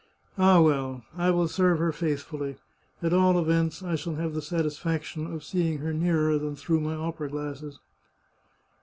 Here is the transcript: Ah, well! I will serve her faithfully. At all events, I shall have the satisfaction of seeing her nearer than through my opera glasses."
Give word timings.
Ah, 0.35 0.59
well! 0.59 1.03
I 1.15 1.29
will 1.29 1.47
serve 1.47 1.77
her 1.77 1.91
faithfully. 1.91 2.55
At 3.03 3.13
all 3.13 3.37
events, 3.37 3.83
I 3.83 3.93
shall 3.93 4.15
have 4.15 4.33
the 4.33 4.41
satisfaction 4.41 5.31
of 5.31 5.43
seeing 5.43 5.77
her 5.77 5.93
nearer 5.93 6.39
than 6.39 6.55
through 6.55 6.79
my 6.79 6.95
opera 6.95 7.29
glasses." 7.29 7.79